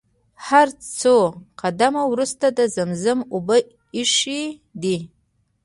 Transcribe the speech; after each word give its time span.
هر 0.47 0.67
څو 0.99 1.15
قدمه 1.61 2.03
وروسته 2.11 2.45
د 2.57 2.59
زمزم 2.75 3.19
اوبه 3.33 3.57
ايښي 3.95 4.41
دي. 4.81 4.97